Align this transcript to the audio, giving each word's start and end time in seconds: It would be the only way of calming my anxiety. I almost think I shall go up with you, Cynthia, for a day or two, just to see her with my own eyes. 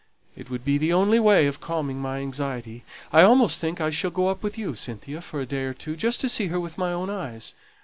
It 0.35 0.49
would 0.49 0.65
be 0.65 0.79
the 0.79 0.91
only 0.93 1.19
way 1.19 1.45
of 1.45 1.61
calming 1.61 1.99
my 1.99 2.21
anxiety. 2.21 2.83
I 3.13 3.21
almost 3.21 3.61
think 3.61 3.79
I 3.79 3.91
shall 3.91 4.09
go 4.09 4.29
up 4.29 4.41
with 4.41 4.57
you, 4.57 4.73
Cynthia, 4.73 5.21
for 5.21 5.39
a 5.39 5.45
day 5.45 5.61
or 5.65 5.75
two, 5.75 5.95
just 5.95 6.19
to 6.21 6.27
see 6.29 6.47
her 6.47 6.59
with 6.59 6.75
my 6.75 6.91
own 6.91 7.11
eyes. 7.11 7.53